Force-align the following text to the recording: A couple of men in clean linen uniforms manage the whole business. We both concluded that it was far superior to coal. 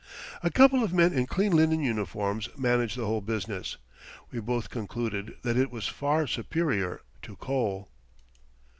A 0.41 0.49
couple 0.49 0.81
of 0.83 0.91
men 0.95 1.13
in 1.13 1.27
clean 1.27 1.51
linen 1.55 1.79
uniforms 1.83 2.49
manage 2.57 2.95
the 2.95 3.05
whole 3.05 3.21
business. 3.21 3.77
We 4.31 4.39
both 4.39 4.71
concluded 4.71 5.35
that 5.43 5.57
it 5.57 5.69
was 5.69 5.87
far 5.87 6.25
superior 6.25 7.01
to 7.21 7.35
coal. 7.35 7.87